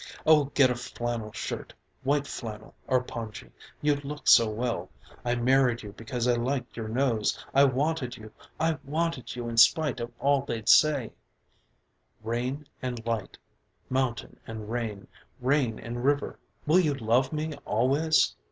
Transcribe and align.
Oh 0.25 0.45
get 0.55 0.71
a 0.71 0.75
flannel 0.75 1.31
shirt, 1.31 1.75
white 2.01 2.25
flannel 2.25 2.73
or 2.87 3.03
pongee. 3.03 3.51
You'd 3.83 4.03
look 4.03 4.27
so 4.27 4.49
well! 4.49 4.89
I 5.23 5.35
married 5.35 5.83
you 5.83 5.91
because 5.93 6.27
I 6.27 6.33
liked 6.33 6.75
your 6.75 6.87
nose. 6.87 7.37
I 7.53 7.65
wanted 7.65 8.17
you! 8.17 8.31
I 8.59 8.79
wanted 8.83 9.35
you 9.35 9.47
in 9.47 9.57
spite 9.57 9.99
of 9.99 10.11
all 10.17 10.41
they'd 10.41 10.67
say 10.67 11.13
Rain 12.23 12.67
and 12.81 13.05
light, 13.05 13.37
mountain 13.91 14.39
and 14.47 14.71
rain, 14.71 15.07
rain 15.39 15.77
and 15.77 16.03
river. 16.03 16.39
Will 16.65 16.79
you 16.79 16.95
love 16.95 17.31
me 17.31 17.53
always? 17.63 18.35